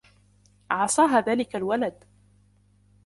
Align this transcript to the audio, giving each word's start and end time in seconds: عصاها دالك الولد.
عصاها 0.71 1.19
دالك 1.19 1.55
الولد. 1.55 2.03